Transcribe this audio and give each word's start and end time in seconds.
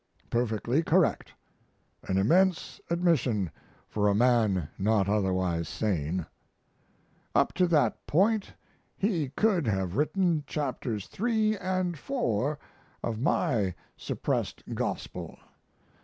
Perfectly 0.31 0.81
correct! 0.81 1.31
An 2.07 2.17
immense 2.17 2.81
admission 2.89 3.51
for 3.87 4.07
a 4.07 4.15
man 4.15 4.67
not 4.79 5.07
otherwise 5.07 5.69
sane. 5.69 6.25
Up 7.35 7.53
to 7.53 7.67
that 7.67 8.07
point 8.07 8.51
he 8.97 9.29
could 9.35 9.67
have 9.67 9.97
written 9.97 10.43
Chapters 10.47 11.07
III 11.21 11.53
& 11.57 11.57
IV 11.57 12.11
of 13.03 13.19
my 13.21 13.75
suppressed 13.95 14.63
Gospel. 14.73 15.37